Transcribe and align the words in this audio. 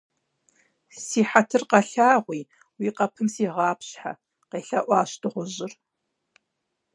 -Си 1.05 1.21
хьэтыр 1.29 1.63
къэлъагъуи, 1.69 2.41
уи 2.79 2.87
къэпым 2.97 3.27
сигъапщхьэ,- 3.33 4.11
къелъэӏуащ 4.49 5.11
дыгъужьыр. 5.21 5.71